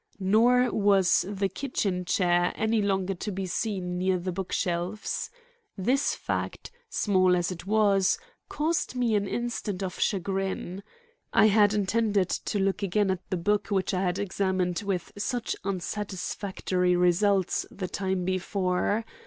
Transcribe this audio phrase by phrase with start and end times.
[0.19, 5.29] Nor was the kitchen chair any longer to be seen near the book shelves.
[5.77, 8.17] This fact, small as it was,
[8.49, 10.81] caused me an instant of chagrin.
[11.31, 15.55] I had intended to look again at the book which I had examined with such
[15.63, 19.05] unsatisfactory results the time before.